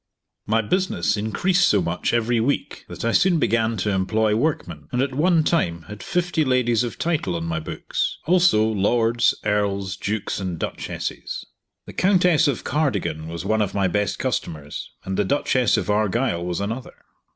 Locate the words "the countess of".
11.85-12.63